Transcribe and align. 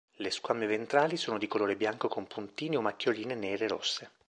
Le 0.15 0.31
squame 0.31 0.65
ventrali 0.65 1.15
sono 1.15 1.37
di 1.37 1.45
colore 1.47 1.75
bianco 1.75 2.07
con 2.07 2.25
puntini 2.25 2.75
o 2.75 2.81
macchioline 2.81 3.35
nere 3.35 3.65
e 3.65 3.67
rosse. 3.67 4.11